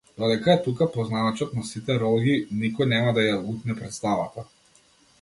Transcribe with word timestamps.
Додека 0.21 0.53
е 0.53 0.61
тука 0.67 0.87
познавачот 0.95 1.53
на 1.59 1.67
сите 1.73 1.99
ролји, 2.05 2.35
никој 2.65 2.93
нема 2.97 3.15
да 3.21 3.29
ја 3.31 3.39
утне 3.55 3.81
претставата! 3.83 4.51